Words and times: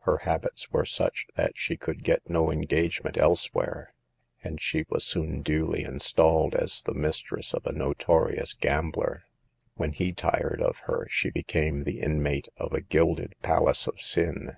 Her 0.00 0.18
habits 0.24 0.72
were 0.72 0.84
such 0.84 1.28
that 1.36 1.56
she 1.56 1.76
could 1.76 2.02
get 2.02 2.28
no 2.28 2.50
engagement 2.50 3.16
elsewhere, 3.16 3.94
and 4.42 4.60
she 4.60 4.84
was 4.88 5.04
soon 5.04 5.40
duly 5.40 5.84
installed 5.84 6.56
as 6.56 6.82
the 6.82 6.94
mistress 6.94 7.54
of 7.54 7.64
a 7.64 7.70
notorious 7.70 8.54
gambler. 8.54 9.22
When 9.76 9.92
he 9.92 10.12
tired 10.12 10.60
of 10.60 10.78
her 10.90 11.06
she 11.08 11.30
became 11.30 11.84
the 11.84 12.00
inmate 12.00 12.48
of 12.56 12.72
a 12.72 12.80
gilded 12.80 13.36
palace 13.42 13.86
of 13.86 14.00
sin. 14.00 14.56